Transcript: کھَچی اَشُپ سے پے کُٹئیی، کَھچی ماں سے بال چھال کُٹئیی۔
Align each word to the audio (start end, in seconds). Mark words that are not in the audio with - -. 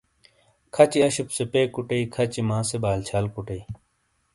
کھَچی 0.73 0.99
اَشُپ 1.05 1.27
سے 1.35 1.43
پے 1.51 1.61
کُٹئیی، 1.73 2.03
کَھچی 2.13 2.41
ماں 2.49 2.63
سے 2.69 2.77
بال 2.83 2.99
چھال 3.07 3.25
کُٹئیی۔ 3.33 3.63